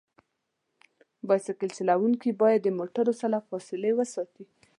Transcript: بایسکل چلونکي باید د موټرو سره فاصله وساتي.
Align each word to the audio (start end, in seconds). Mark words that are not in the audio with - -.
بایسکل 1.27 1.69
چلونکي 1.77 2.29
باید 2.41 2.59
د 2.63 2.67
موټرو 2.79 3.13
سره 3.21 3.45
فاصله 3.47 3.89
وساتي. 3.99 4.43